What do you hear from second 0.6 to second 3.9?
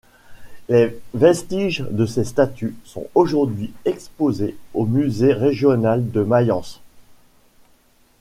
Les vestiges de ces statues sont aujourd'hui